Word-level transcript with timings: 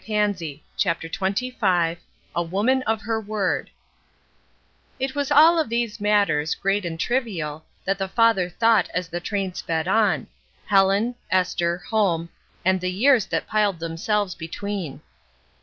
*r 0.01 0.07
*• 0.07 0.09
CHAPTER 0.77 1.07
XXV 1.07 1.97
A 2.35 2.41
WOMAN 2.41 2.81
OF 2.87 3.03
HER 3.03 3.21
WORD 3.21 3.69
IT 4.99 5.13
was 5.13 5.29
of 5.29 5.37
all 5.37 5.63
these 5.63 6.01
matters, 6.01 6.55
great 6.55 6.85
and 6.85 6.99
trivial, 6.99 7.65
that 7.85 7.99
the 7.99 8.07
father 8.07 8.49
thought 8.49 8.89
as 8.95 9.09
the 9.09 9.19
train 9.19 9.53
sped 9.53 9.87
on,— 9.87 10.25
Helen, 10.73 11.13
Esther, 11.29 11.77
home, 11.77 12.29
and 12.65 12.81
the 12.81 12.91
years 12.91 13.27
that 13.27 13.45
piled 13.45 13.77
themselves 13.77 14.33
between. 14.33 15.01